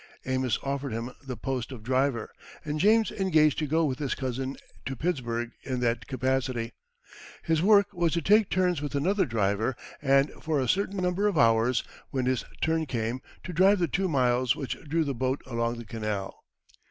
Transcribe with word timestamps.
Amos 0.25 0.57
offered 0.63 0.93
him 0.93 1.11
the 1.21 1.37
post 1.37 1.71
of 1.71 1.83
driver, 1.83 2.31
and 2.65 2.79
James 2.79 3.11
engaged 3.11 3.59
to 3.59 3.67
go 3.67 3.85
with 3.85 3.99
his 3.99 4.15
cousin 4.15 4.57
to 4.83 4.95
Pittsburg 4.95 5.51
in 5.61 5.79
that 5.81 6.07
capacity. 6.07 6.71
His 7.43 7.61
work 7.61 7.93
was 7.93 8.13
to 8.13 8.21
take 8.23 8.49
turns 8.49 8.81
with 8.81 8.95
another 8.95 9.25
driver, 9.27 9.75
and, 10.01 10.31
for 10.41 10.59
a 10.59 10.67
certain 10.67 10.97
number 10.97 11.27
of 11.27 11.37
hours, 11.37 11.83
when 12.09 12.25
his 12.25 12.43
turn 12.61 12.87
came, 12.87 13.21
to 13.43 13.53
drive 13.53 13.77
the 13.77 13.87
two 13.87 14.09
mules 14.09 14.55
which 14.55 14.75
drew 14.85 15.03
the 15.03 15.13
boat 15.13 15.39
along 15.45 15.77
the 15.77 15.85
canal. 15.85 16.43